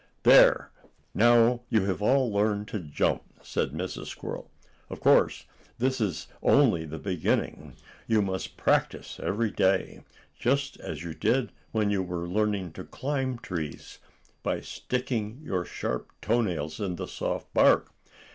[0.23, 0.71] "There,
[1.13, 4.07] now you have all learned to jump," said Mrs.
[4.07, 4.49] Squirrel.
[4.89, 5.45] "Of course
[5.77, 7.75] this is only the beginning.
[8.07, 10.01] You must practice every day,
[10.39, 13.99] just as you did when you were learning to climb trees,
[14.41, 17.93] by sticking your sharp toe nails in the soft bark.